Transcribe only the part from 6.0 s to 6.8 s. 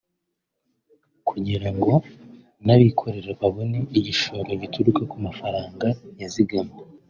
yazigamwe